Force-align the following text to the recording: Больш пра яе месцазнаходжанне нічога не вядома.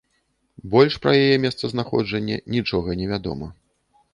Больш 0.75 0.95
пра 1.03 1.11
яе 1.25 1.35
месцазнаходжанне 1.45 2.41
нічога 2.57 2.89
не 3.03 3.07
вядома. 3.13 3.47